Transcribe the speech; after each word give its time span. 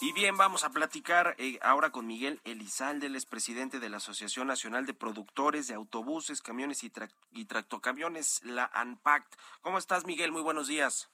Y 0.00 0.12
bien, 0.12 0.36
vamos 0.36 0.64
a 0.64 0.70
platicar 0.70 1.34
eh, 1.38 1.58
ahora 1.62 1.88
con 1.88 2.06
Miguel 2.06 2.38
Elizalde, 2.44 3.06
es 3.06 3.24
presidente 3.24 3.80
de 3.80 3.88
la 3.88 3.96
Asociación 3.96 4.46
Nacional 4.46 4.84
de 4.84 4.92
Productores 4.92 5.66
de 5.66 5.74
Autobuses, 5.74 6.42
Camiones 6.42 6.84
y, 6.84 6.92
y 7.30 7.46
Tractocamiones, 7.46 8.44
la 8.44 8.70
ANPACT. 8.74 9.34
¿Cómo 9.62 9.78
estás, 9.78 10.04
Miguel? 10.04 10.30
Muy 10.30 10.42
buenos 10.42 10.68
días. 10.68 11.10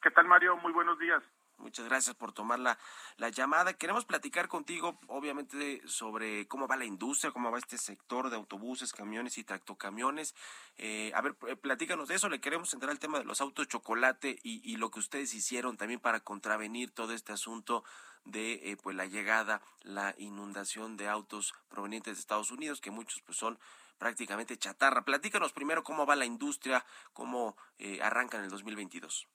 ¿Qué 0.00 0.10
tal, 0.10 0.26
Mario? 0.26 0.56
Muy 0.56 0.72
buenos 0.72 0.98
días. 0.98 1.22
Muchas 1.58 1.86
gracias 1.86 2.14
por 2.16 2.32
tomar 2.32 2.58
la, 2.58 2.78
la, 3.16 3.28
llamada. 3.28 3.72
Queremos 3.74 4.04
platicar 4.04 4.48
contigo, 4.48 4.98
obviamente, 5.06 5.80
sobre 5.86 6.46
cómo 6.48 6.66
va 6.66 6.76
la 6.76 6.84
industria, 6.84 7.32
cómo 7.32 7.50
va 7.50 7.58
este 7.58 7.78
sector 7.78 8.30
de 8.30 8.36
autobuses, 8.36 8.92
camiones 8.92 9.38
y 9.38 9.44
tractocamiones. 9.44 10.34
Eh, 10.76 11.12
a 11.14 11.22
ver, 11.22 11.34
platícanos 11.34 12.08
de 12.08 12.16
eso. 12.16 12.28
Le 12.28 12.40
queremos 12.40 12.72
entrar 12.74 12.90
al 12.90 12.98
tema 12.98 13.18
de 13.18 13.24
los 13.24 13.40
autos 13.40 13.68
chocolate 13.68 14.38
y, 14.42 14.60
y 14.70 14.76
lo 14.76 14.90
que 14.90 14.98
ustedes 14.98 15.32
hicieron 15.34 15.76
también 15.76 16.00
para 16.00 16.20
contravenir 16.20 16.90
todo 16.90 17.12
este 17.12 17.32
asunto 17.32 17.84
de 18.24 18.54
eh, 18.54 18.76
pues 18.82 18.96
la 18.96 19.06
llegada, 19.06 19.60
la 19.82 20.14
inundación 20.18 20.96
de 20.96 21.08
autos 21.08 21.52
provenientes 21.68 22.16
de 22.16 22.20
Estados 22.20 22.50
Unidos, 22.50 22.80
que 22.80 22.90
muchos 22.90 23.22
pues 23.22 23.38
son 23.38 23.58
prácticamente 23.98 24.56
chatarra. 24.56 25.04
Platícanos 25.04 25.52
primero 25.52 25.82
cómo 25.82 26.06
va 26.06 26.16
la 26.16 26.24
industria, 26.24 26.84
cómo 27.12 27.56
eh, 27.78 28.00
arranca 28.02 28.38
en 28.38 28.44
el 28.44 28.50
2022. 28.50 29.28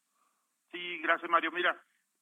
Sí, 0.71 0.97
gracias 0.99 1.29
Mario. 1.29 1.51
Mira, 1.51 1.81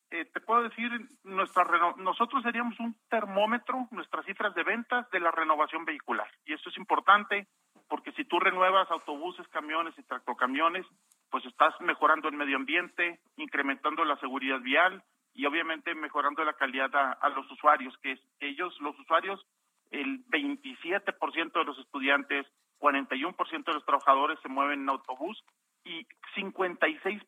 eh, 0.09 0.25
te 0.25 0.39
puedo 0.39 0.63
decir, 0.63 0.89
nuestra 1.23 1.65
nosotros 1.97 2.43
seríamos 2.43 2.79
un 2.79 2.95
termómetro, 3.09 3.87
nuestras 3.91 4.25
cifras 4.25 4.55
de 4.55 4.63
ventas 4.63 5.09
de 5.11 5.19
la 5.19 5.31
renovación 5.31 5.83
vehicular. 5.83 6.27
Y 6.45 6.53
esto 6.53 6.69
es 6.69 6.77
importante 6.77 7.47
porque 7.89 8.11
si 8.13 8.25
tú 8.25 8.39
renuevas 8.39 8.89
autobuses, 8.91 9.47
camiones 9.49 9.97
y 9.97 10.03
tractocamiones, 10.03 10.85
pues 11.29 11.45
estás 11.45 11.73
mejorando 11.81 12.27
el 12.29 12.35
medio 12.35 12.55
ambiente, 12.57 13.19
incrementando 13.35 14.03
la 14.05 14.17
seguridad 14.17 14.59
vial 14.61 15.03
y 15.33 15.45
obviamente 15.45 15.93
mejorando 15.93 16.43
la 16.43 16.53
calidad 16.53 16.89
a, 16.95 17.29
los 17.29 17.49
usuarios, 17.51 17.97
que 17.99 18.19
ellos, 18.39 18.75
los 18.79 18.97
usuarios, 18.99 19.45
el 19.91 20.25
27% 20.27 21.51
de 21.53 21.63
los 21.63 21.77
estudiantes, 21.79 22.45
41% 22.79 23.65
de 23.65 23.73
los 23.73 23.85
trabajadores 23.85 24.39
se 24.41 24.49
mueven 24.49 24.81
en 24.81 24.89
autobús 24.89 25.43
y 25.83 26.05
56% 26.35 27.21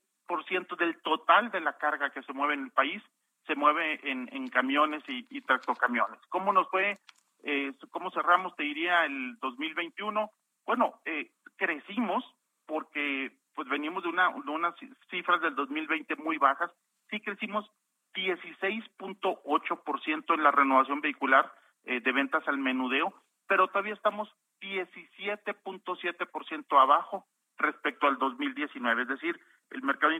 del 0.77 1.01
total 1.01 1.49
de 1.51 1.61
la 1.61 1.77
carga 1.77 2.11
que 2.11 2.23
se 2.23 2.33
mueve 2.33 2.53
en 2.53 2.65
el 2.65 2.71
país 2.71 3.01
se 3.45 3.55
mueve 3.55 3.99
en, 4.03 4.47
camiones 4.49 5.01
y, 5.07 5.41
tractocamiones. 5.41 6.19
¿Cómo 6.29 6.53
nos 6.53 6.69
fue? 6.69 6.99
Eh, 7.41 7.73
¿Cómo 7.89 8.11
cerramos, 8.11 8.55
te 8.55 8.61
diría, 8.61 9.05
el 9.05 9.39
2021? 9.39 10.29
Bueno, 10.67 11.01
eh, 11.05 11.31
crecimos 11.55 12.23
porque 12.67 13.31
pues 13.55 13.67
venimos 13.67 14.03
de, 14.03 14.09
una, 14.09 14.29
de 14.29 14.51
unas 14.51 14.75
cifras 15.09 15.41
del 15.41 15.55
2020 15.55 16.15
muy 16.17 16.37
bajas. 16.37 16.71
Sí 17.09 17.19
crecimos 17.21 17.67
16.8% 18.13 20.33
en 20.35 20.43
la 20.43 20.51
renovación 20.51 21.01
vehicular 21.01 21.51
eh, 21.85 22.01
de 22.01 22.11
ventas 22.11 22.47
al 22.47 22.59
menudeo, 22.59 23.15
pero 23.47 23.67
todavía 23.67 23.95
estamos 23.95 24.31
17.7% 24.61 26.79
abajo 26.79 27.25
respecto 27.57 28.05
al 28.07 28.19
2019. 28.19 29.01
Es 29.01 29.07
decir, 29.07 29.39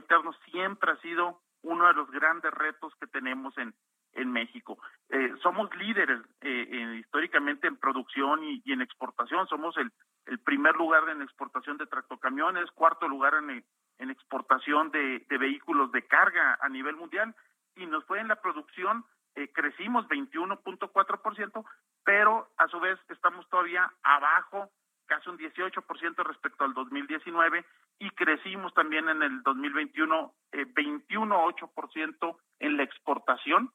interno 0.00 0.32
siempre 0.50 0.92
ha 0.92 0.96
sido 0.96 1.40
uno 1.62 1.86
de 1.86 1.94
los 1.94 2.10
grandes 2.10 2.52
retos 2.52 2.92
que 3.00 3.06
tenemos 3.06 3.56
en, 3.58 3.74
en 4.12 4.32
México. 4.32 4.78
Eh, 5.08 5.34
somos 5.42 5.74
líderes 5.76 6.20
eh, 6.40 6.98
históricamente 6.98 7.66
en 7.66 7.76
producción 7.76 8.42
y, 8.44 8.62
en 8.66 8.80
exportación. 8.80 9.46
Somos 9.48 9.76
el, 9.76 9.92
el, 10.26 10.38
primer 10.40 10.74
lugar 10.76 11.08
en 11.08 11.22
exportación 11.22 11.76
de 11.76 11.86
tractocamiones, 11.86 12.70
cuarto 12.72 13.08
lugar 13.08 13.34
en, 13.34 13.64
en 13.98 14.10
exportación 14.10 14.90
de, 14.90 15.24
de, 15.28 15.38
vehículos 15.38 15.92
de 15.92 16.06
carga 16.06 16.58
a 16.60 16.68
nivel 16.68 16.96
mundial. 16.96 17.34
Y 17.76 17.86
nos 17.86 18.04
fue 18.04 18.20
en 18.20 18.28
la 18.28 18.40
producción, 18.40 19.04
eh, 19.34 19.50
crecimos 19.52 20.06
21.4%, 20.08 21.64
pero 22.04 22.48
a 22.56 22.68
su 22.68 22.80
vez 22.80 22.98
estamos 23.08 23.48
todavía 23.48 23.92
abajo 24.02 24.70
casi 25.10 25.28
un 25.28 25.38
18% 25.38 26.24
respecto 26.24 26.64
al 26.64 26.72
2019 26.72 27.64
y 27.98 28.10
crecimos 28.10 28.72
también 28.74 29.08
en 29.08 29.22
el 29.22 29.42
2021 29.42 30.32
eh, 30.52 30.66
21.8% 30.66 32.36
en 32.60 32.76
la 32.76 32.84
exportación 32.84 33.72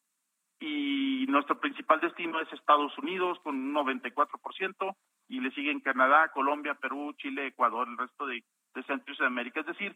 y 0.62 1.26
nuestro 1.28 1.60
principal 1.60 2.00
destino 2.00 2.40
es 2.40 2.52
Estados 2.54 2.98
Unidos 2.98 3.38
con 3.44 3.56
un 3.56 3.74
94% 3.74 4.96
y 5.28 5.42
le 5.42 5.52
siguen 5.52 5.82
Canadá, 5.82 6.32
Colombia, 6.34 6.76
Perú, 6.76 7.14
Chile, 7.18 7.48
Ecuador, 7.48 7.90
el 7.90 7.98
resto 7.98 8.26
de, 8.28 8.42
de 8.74 8.84
Centro 8.84 9.14
y 9.14 9.18
Sudamérica. 9.18 9.60
Es 9.60 9.66
decir, 9.66 9.94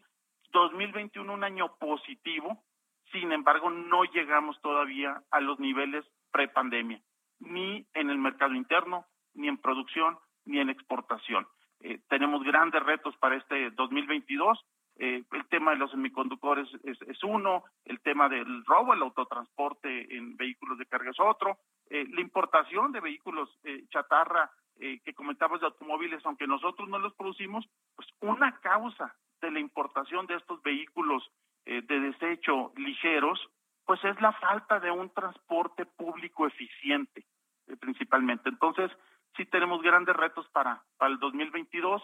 2021 0.52 1.32
un 1.32 1.42
año 1.42 1.74
positivo, 1.78 2.62
sin 3.12 3.32
embargo 3.32 3.70
no 3.70 4.04
llegamos 4.04 4.60
todavía 4.60 5.22
a 5.30 5.40
los 5.40 5.58
niveles 5.58 6.04
prepandemia, 6.32 7.00
ni 7.38 7.86
en 7.94 8.10
el 8.10 8.18
mercado 8.18 8.52
interno, 8.52 9.06
ni 9.32 9.48
en 9.48 9.56
producción, 9.56 10.18
ni 10.50 10.58
en 10.58 10.68
exportación. 10.68 11.46
Eh, 11.80 12.00
tenemos 12.08 12.42
grandes 12.42 12.82
retos 12.82 13.16
para 13.16 13.36
este 13.36 13.70
2022. 13.70 14.58
Eh, 14.98 15.22
el 15.32 15.48
tema 15.48 15.70
de 15.70 15.78
los 15.78 15.90
semiconductores 15.90 16.68
es, 16.84 17.24
uno, 17.24 17.64
el 17.86 18.00
tema 18.00 18.28
del 18.28 18.64
robo, 18.66 18.92
el 18.92 19.00
autotransporte 19.00 20.14
en 20.14 20.36
vehículos 20.36 20.76
de 20.76 20.84
carga 20.86 21.10
es 21.10 21.18
otro, 21.18 21.56
eh, 21.88 22.04
la 22.10 22.20
importación 22.20 22.92
de 22.92 23.00
vehículos 23.00 23.48
chatarra 23.90 24.50
que 25.04 25.12
comentabas 25.12 25.60
de 25.60 25.66
automóviles, 25.66 26.24
aunque 26.24 26.46
nosotros 26.46 26.88
no 26.88 26.98
los 26.98 27.12
producimos, 27.12 27.68
pues 27.94 28.08
una 28.20 28.58
causa 28.60 29.14
de 29.42 29.50
la 29.50 29.60
importación 29.60 30.26
de 30.26 30.36
estos 30.36 30.62
vehículos 30.62 31.22
de 31.66 31.82
desecho 32.00 32.72
ligeros, 32.76 33.38
pues 33.84 34.02
es 34.04 34.18
la 34.22 34.32
falta 34.32 34.80
de 34.80 34.90
un 34.90 35.10
transporte 35.10 35.84
público 35.84 36.46
eficiente, 36.46 37.26
principalmente. 37.78 38.48
Entonces, 38.48 38.90
sí 39.36 39.46
tenemos 39.46 39.82
grandes 39.82 40.16
retos 40.16 40.48
para, 40.50 40.82
para 40.96 41.12
el 41.12 41.18
2022. 41.18 42.02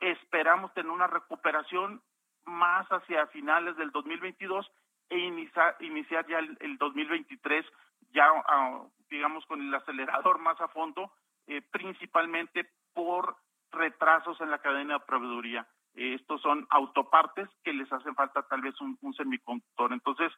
Esperamos 0.00 0.72
tener 0.74 0.90
una 0.90 1.06
recuperación 1.06 2.02
más 2.44 2.86
hacia 2.88 3.26
finales 3.28 3.76
del 3.76 3.90
2022 3.90 4.70
e 5.10 5.18
iniciar, 5.18 5.76
iniciar 5.80 6.26
ya 6.26 6.38
el, 6.38 6.56
el 6.60 6.78
2023 6.78 7.64
ya 8.12 8.26
ah, 8.46 8.84
digamos 9.10 9.44
con 9.46 9.60
el 9.60 9.74
acelerador 9.74 10.38
más 10.38 10.60
a 10.60 10.68
fondo, 10.68 11.12
eh, 11.46 11.62
principalmente 11.62 12.70
por 12.92 13.36
retrasos 13.70 14.40
en 14.40 14.50
la 14.50 14.58
cadena 14.58 14.94
de 14.94 15.04
proveeduría. 15.06 15.66
Eh, 15.94 16.14
estos 16.14 16.40
son 16.42 16.66
autopartes 16.70 17.48
que 17.62 17.72
les 17.72 17.90
hacen 17.92 18.14
falta 18.14 18.42
tal 18.42 18.60
vez 18.60 18.78
un, 18.80 18.98
un 19.00 19.14
semiconductor. 19.14 19.92
Entonces, 19.92 20.32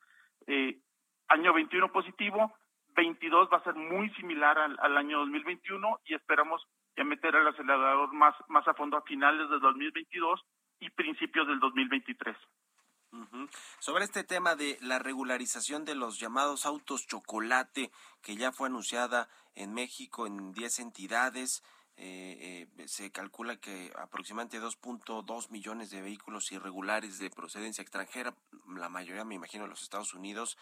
eh, 0.46 0.78
año 1.28 1.52
21 1.52 1.92
positivo, 1.92 2.54
22 3.00 3.48
va 3.50 3.56
a 3.56 3.64
ser 3.64 3.74
muy 3.74 4.10
similar 4.10 4.58
al, 4.58 4.78
al 4.78 4.96
año 4.98 5.20
2021 5.20 6.00
y 6.04 6.14
esperamos 6.14 6.62
ya 6.94 7.04
meter 7.04 7.34
el 7.34 7.48
acelerador 7.48 8.12
más, 8.12 8.34
más 8.48 8.68
a 8.68 8.74
fondo 8.74 8.98
a 8.98 9.02
finales 9.02 9.48
del 9.48 9.60
2022 9.60 10.40
y 10.80 10.90
principios 10.90 11.46
del 11.46 11.60
2023. 11.60 12.36
Sobre 13.78 14.04
este 14.04 14.22
tema 14.22 14.54
de 14.54 14.78
la 14.82 14.98
regularización 14.98 15.84
de 15.84 15.94
los 15.94 16.20
llamados 16.20 16.66
autos 16.66 17.06
chocolate, 17.06 17.90
que 18.22 18.36
ya 18.36 18.52
fue 18.52 18.68
anunciada 18.68 19.28
en 19.54 19.72
México 19.72 20.26
en 20.26 20.52
10 20.52 20.78
entidades, 20.80 21.64
eh, 21.96 22.68
eh, 22.78 22.86
se 22.88 23.10
calcula 23.10 23.56
que 23.56 23.92
aproximadamente 23.96 24.60
2.2 24.60 25.50
millones 25.50 25.90
de 25.90 26.02
vehículos 26.02 26.52
irregulares 26.52 27.18
de 27.18 27.30
procedencia 27.30 27.82
extranjera, 27.82 28.34
la 28.68 28.88
mayoría 28.88 29.24
me 29.24 29.34
imagino 29.34 29.64
de 29.64 29.70
los 29.70 29.82
Estados 29.82 30.14
Unidos, 30.14 30.56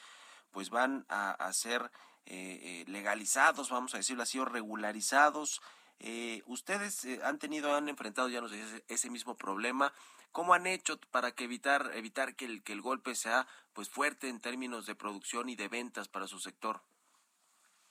pues 0.50 0.71
van 0.71 1.05
a, 1.09 1.53
ser 1.53 1.91
eh, 2.27 2.61
eh, 2.62 2.85
legalizados, 2.89 3.71
vamos 3.71 3.95
a 3.95 3.99
decirlo 3.99 4.23
así, 4.23 4.39
o 4.39 4.45
regularizados. 4.45 5.61
Eh, 6.00 6.43
ustedes 6.47 7.06
han 7.25 7.39
tenido, 7.39 7.75
han 7.75 7.89
enfrentado 7.89 8.29
ya 8.29 8.41
no 8.41 8.49
sé, 8.49 8.85
ese, 8.89 9.11
mismo 9.11 9.37
problema. 9.37 9.93
¿Cómo 10.33 10.55
han 10.55 10.67
hecho 10.67 11.00
para 11.11 11.33
que 11.33 11.45
evitar, 11.45 11.91
evitar 11.95 12.37
que 12.37 12.45
el, 12.45 12.62
que 12.62 12.73
el 12.73 12.83
golpe 12.83 13.15
sea 13.15 13.47
pues 13.73 13.91
fuerte 13.91 14.29
en 14.29 14.41
términos 14.41 14.87
de 14.87 14.95
producción 14.95 15.49
y 15.49 15.56
de 15.56 15.69
ventas 15.69 16.09
para 16.09 16.27
su 16.27 16.39
sector? 16.39 16.83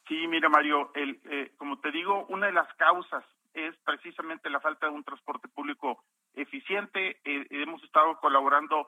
Sí, 0.08 0.28
mira 0.28 0.48
Mario, 0.48 0.92
el, 0.96 1.20
eh, 1.26 1.54
como 1.58 1.80
te 1.80 1.92
digo, 1.92 2.26
una 2.28 2.48
de 2.48 2.54
las 2.54 2.74
causas 2.76 3.26
es 3.54 3.76
precisamente 3.84 4.50
la 4.50 4.62
falta 4.62 4.86
de 4.88 4.94
un 4.94 5.04
transporte 5.04 5.50
público 5.50 6.04
eficiente. 6.34 7.20
Eh, 7.26 7.48
hemos 7.50 7.84
estado 7.84 8.18
colaborando 8.20 8.88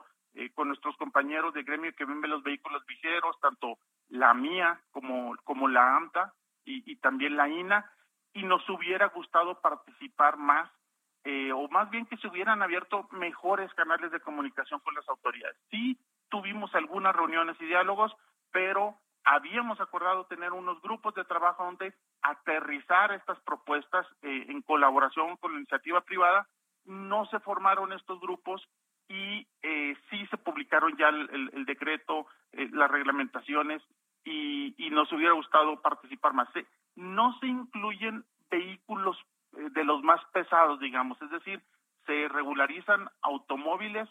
compañeros 1.50 1.54
de 1.54 1.62
gremio 1.62 1.92
que 1.96 2.04
venden 2.04 2.30
los 2.30 2.42
vehículos 2.42 2.82
ligeros, 2.88 3.38
tanto 3.40 3.78
la 4.08 4.34
mía 4.34 4.80
como, 4.90 5.36
como 5.44 5.68
la 5.68 5.96
AMTA 5.96 6.32
y, 6.64 6.90
y 6.90 6.96
también 6.96 7.36
la 7.36 7.48
INA, 7.48 7.90
y 8.32 8.42
nos 8.42 8.68
hubiera 8.68 9.06
gustado 9.08 9.60
participar 9.60 10.36
más, 10.36 10.70
eh, 11.24 11.52
o 11.52 11.68
más 11.68 11.90
bien 11.90 12.06
que 12.06 12.16
se 12.18 12.28
hubieran 12.28 12.62
abierto 12.62 13.08
mejores 13.12 13.72
canales 13.74 14.10
de 14.12 14.20
comunicación 14.20 14.80
con 14.80 14.94
las 14.94 15.08
autoridades. 15.08 15.56
Sí, 15.70 15.98
tuvimos 16.28 16.74
algunas 16.74 17.14
reuniones 17.14 17.56
y 17.60 17.66
diálogos, 17.66 18.12
pero 18.52 18.96
habíamos 19.24 19.80
acordado 19.80 20.26
tener 20.26 20.52
unos 20.52 20.80
grupos 20.80 21.14
de 21.14 21.24
trabajo 21.24 21.64
donde 21.64 21.92
aterrizar 22.22 23.12
estas 23.12 23.38
propuestas 23.40 24.06
eh, 24.22 24.46
en 24.48 24.62
colaboración 24.62 25.36
con 25.36 25.52
la 25.52 25.58
iniciativa 25.58 26.00
privada. 26.02 26.46
No 26.84 27.26
se 27.26 27.40
formaron 27.40 27.92
estos 27.92 28.20
grupos 28.20 28.66
y 29.10 29.44
eh, 29.62 29.96
sí 30.08 30.24
se 30.28 30.38
publicaron 30.38 30.96
ya 30.96 31.08
el, 31.08 31.64
decreto, 31.66 32.26
eh, 32.52 32.68
las 32.72 32.88
reglamentaciones 32.88 33.82
y, 34.24 34.72
y, 34.78 34.90
nos 34.90 35.10
hubiera 35.12 35.32
gustado 35.32 35.82
participar 35.82 36.32
más. 36.32 36.48
no 36.94 37.36
se 37.40 37.48
incluyen 37.48 38.24
vehículos 38.48 39.18
eh, 39.56 39.68
de 39.72 39.84
los 39.84 40.02
más 40.04 40.24
pesados, 40.32 40.78
digamos, 40.78 41.20
es 41.22 41.30
decir, 41.30 41.60
se 42.06 42.28
regularizan 42.28 43.08
automóviles, 43.22 44.08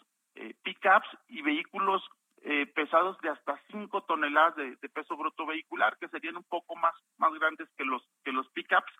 pickups 0.62 1.08
y 1.28 1.42
vehículos 1.42 2.02
eh, 2.42 2.66
pesados 2.74 3.20
de 3.20 3.28
hasta 3.28 3.60
5 3.70 4.02
toneladas 4.04 4.56
de, 4.56 4.88
peso 4.88 5.14
bruto 5.14 5.44
vehicular, 5.44 5.98
que 5.98 6.08
serían 6.08 6.38
un 6.38 6.44
poco 6.44 6.74
más, 6.74 6.94
más 7.18 7.32
grandes 7.34 7.68
que 7.76 7.84
los, 7.84 8.02
que 8.24 8.32
los 8.32 8.48
pickups. 8.50 8.92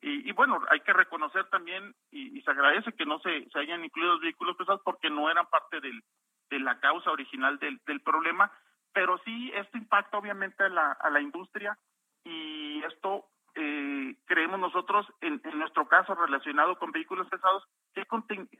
Y, 0.00 0.28
y 0.28 0.32
bueno, 0.32 0.60
hay 0.70 0.80
que 0.80 0.92
reconocer 0.92 1.48
también, 1.48 1.94
y, 2.10 2.40
se 2.42 2.50
agradece 2.50 2.92
que 2.92 3.06
no 3.06 3.18
se, 3.20 3.48
se 3.50 3.58
hayan 3.58 3.84
incluido 3.84 4.12
los 4.12 4.20
vehículos 4.20 4.56
pesados 4.56 4.80
porque 4.84 5.10
no 5.10 5.30
eran 5.30 5.46
parte 5.46 5.80
del, 5.80 6.02
de 6.50 6.58
la 6.60 6.78
causa 6.80 7.10
original 7.10 7.58
del, 7.58 7.80
problema, 8.02 8.52
pero 8.92 9.18
sí 9.24 9.50
esto 9.54 9.78
impacta 9.78 10.18
obviamente 10.18 10.62
a 10.64 10.68
la, 10.68 10.92
a 10.92 11.10
la 11.10 11.20
industria 11.20 11.78
y 12.22 12.82
esto 12.84 13.26
eh, 13.54 14.14
creemos 14.26 14.60
nosotros, 14.60 15.06
en, 15.20 15.40
en, 15.44 15.58
nuestro 15.58 15.88
caso 15.88 16.14
relacionado 16.14 16.76
con 16.78 16.92
vehículos 16.92 17.28
pesados, 17.28 17.64
que 17.94 18.04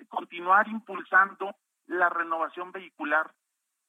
continuar 0.09 0.69
impulsando 0.69 1.55
la 1.87 2.09
renovación 2.09 2.73
vehicular 2.73 3.31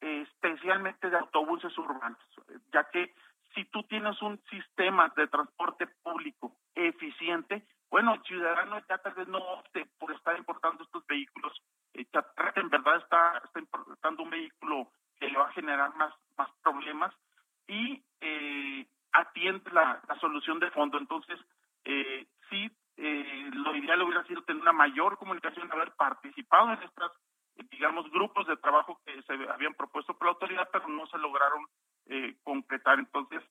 especialmente 0.00 1.08
de 1.10 1.18
autobuses 1.18 1.76
urbanos, 1.78 2.18
ya 2.72 2.84
que 2.90 3.14
si 3.56 3.64
tú 3.64 3.82
tienes 3.84 4.20
un 4.22 4.38
sistema 4.50 5.12
de 5.16 5.26
transporte 5.26 5.88
público 6.02 6.52
eficiente, 6.74 7.66
bueno, 7.90 8.14
el 8.14 8.22
ciudadano 8.22 8.78
ya 8.88 8.98
tal 8.98 9.14
vez 9.14 9.26
no 9.28 9.38
opte 9.38 9.86
por 9.98 10.12
estar 10.12 10.36
importando 10.38 10.84
estos 10.84 11.04
vehículos, 11.06 11.52
eh, 11.94 12.06
en 12.54 12.68
verdad 12.68 12.96
está, 12.96 13.42
está 13.44 13.58
importando 13.58 14.22
un 14.22 14.30
vehículo 14.30 14.90
que 15.18 15.28
le 15.28 15.38
va 15.38 15.48
a 15.48 15.52
generar 15.52 15.94
más, 15.96 16.12
más 16.36 16.50
problemas 16.62 17.14
y 17.66 18.04
eh, 18.20 18.86
atiende 19.12 19.70
la, 19.72 20.02
solución 20.20 20.60
de 20.60 20.70
fondo. 20.70 20.98
Entonces, 20.98 21.40
eh, 21.84 22.26
sí, 22.50 22.70
eh, 22.98 23.50
lo 23.54 23.74
ideal 23.74 24.02
hubiera 24.02 24.24
sido 24.24 24.42
tener 24.42 24.60
una 24.60 24.72
mayor 24.72 25.16
comunicación, 25.16 25.72
haber 25.72 25.92
participado 25.92 26.72
en 26.72 26.82
estas 26.82 27.12
digamos, 27.70 28.10
grupos 28.10 28.46
de 28.46 28.56
trabajo 28.58 29.00
que 29.04 29.22
se 29.22 29.32
habían 29.50 29.74
propuesto 29.74 30.14
por 30.14 30.26
la 30.26 30.32
autoridad, 30.32 30.68
pero 30.70 30.88
no 30.88 31.06
se 31.06 31.18
lograron 31.18 31.66
eh, 32.08 32.36
concretar. 32.42 32.98
Entonces, 32.98 33.42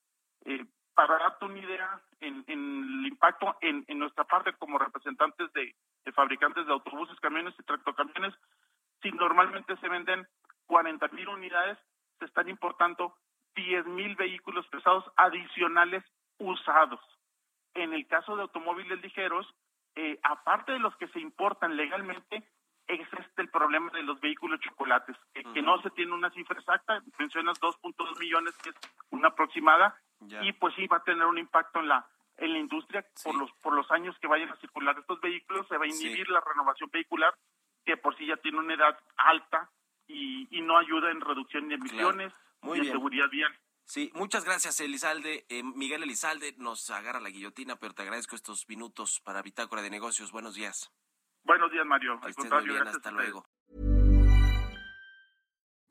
eh, 0.44 0.64
para 0.94 1.18
darte 1.18 1.44
una 1.44 1.58
idea 1.58 2.00
en, 2.20 2.44
el 2.48 3.06
impacto 3.06 3.56
en, 3.60 3.84
nuestra 3.98 4.24
parte 4.24 4.54
como 4.54 4.78
representantes 4.78 5.52
de, 5.52 5.74
fabricantes 6.12 6.66
de 6.66 6.72
autobuses, 6.72 7.20
camiones 7.20 7.54
y 7.58 7.62
tractocamiones, 7.64 8.34
si 9.02 9.10
normalmente 9.10 9.76
se 9.76 9.88
venden 9.88 10.26
40 10.66 11.08
mil 11.08 11.28
unidades, 11.28 11.78
se 12.18 12.24
están 12.24 12.48
importando 12.48 13.14
10 13.54 13.86
mil 13.86 14.16
vehículos 14.16 14.66
pesados 14.68 15.04
adicionales 15.16 16.02
usados. 16.38 17.00
En 17.74 17.92
el 17.92 18.06
caso 18.06 18.36
de 18.36 18.42
automóviles 18.42 19.00
ligeros, 19.02 19.46
eh, 19.96 20.18
aparte 20.22 20.72
de 20.72 20.78
los 20.78 20.96
que 20.96 21.08
se 21.08 21.20
importan 21.20 21.76
legalmente, 21.76 22.48
es 22.86 23.00
este 23.12 23.42
el 23.42 23.50
problema 23.50 23.90
de 23.92 24.02
los 24.02 24.20
vehículos 24.20 24.60
chocolates, 24.60 25.16
que, 25.52 25.62
no 25.62 25.80
se 25.82 25.90
tiene 25.90 26.12
una 26.12 26.30
cifra 26.30 26.58
exacta, 26.58 27.02
mencionas 27.18 27.60
2.2 27.60 28.18
millones, 28.18 28.56
que 28.62 28.70
es 28.70 28.76
una 29.10 29.28
aproximada, 29.28 30.00
y 30.42 30.52
pues 30.52 30.74
sí 30.74 30.86
va 30.86 30.98
a 30.98 31.04
tener 31.04 31.26
un 31.26 31.38
impacto 31.38 31.80
en 31.80 31.88
la 31.88 32.06
en 32.38 32.52
la 32.52 32.58
industria 32.58 33.06
por 33.24 33.34
los 33.34 33.50
por 33.62 33.72
los 33.72 33.90
años 33.90 34.14
que 34.20 34.26
vayan 34.26 34.50
a 34.50 34.56
circular 34.56 34.98
estos 34.98 35.20
vehículos, 35.20 35.66
se 35.68 35.78
va 35.78 35.84
a 35.84 35.88
inhibir 35.88 36.28
la 36.28 36.40
renovación 36.40 36.90
vehicular, 36.92 37.34
que 37.84 37.96
por 37.96 38.16
sí 38.16 38.26
ya 38.26 38.36
tiene 38.36 38.58
una 38.58 38.74
edad 38.74 38.98
alta 39.16 39.70
y, 40.06 40.46
y 40.50 40.60
no 40.60 40.78
ayuda 40.78 41.10
en 41.10 41.20
reducción 41.20 41.68
de 41.68 41.76
emisiones 41.76 42.32
y 42.62 42.78
en 42.78 42.84
seguridad 42.84 43.28
vial. 43.30 43.54
Sí, 43.86 44.10
muchas 44.14 44.44
gracias, 44.44 44.80
Elizalde. 44.80 45.46
Eh, 45.48 45.62
Miguel 45.62 46.02
Elizalde 46.02 46.54
nos 46.58 46.90
agarra 46.90 47.20
la 47.20 47.30
guillotina, 47.30 47.76
pero 47.76 47.94
te 47.94 48.02
agradezco 48.02 48.34
estos 48.34 48.68
minutos 48.68 49.20
para 49.20 49.42
Bitácora 49.42 49.80
de 49.80 49.90
Negocios. 49.90 50.32
Buenos 50.32 50.56
días. 50.56 50.92
Buenos 51.44 51.70
días, 51.70 51.86
Mario. 51.86 52.18
Al 52.20 52.34
contrario, 52.34 52.72
bien, 52.72 52.88
hasta 52.88 53.12
luego. 53.12 53.46